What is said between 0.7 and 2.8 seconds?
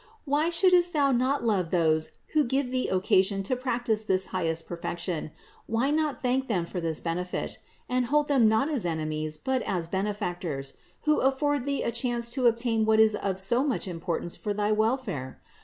thou not love those who give